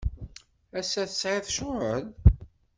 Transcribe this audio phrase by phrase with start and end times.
[0.79, 2.03] Ass-a, tesɛid ccɣel?